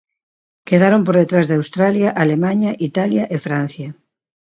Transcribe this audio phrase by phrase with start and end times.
[0.69, 3.89] Quedaron por detrás de Australia, Alemaña, Italia e Francia.